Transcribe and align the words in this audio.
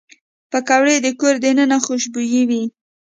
پکورې 0.51 0.95
د 1.01 1.07
کور 1.19 1.35
دننه 1.43 1.77
خوشبويي 1.85 2.41
وي 2.49 2.63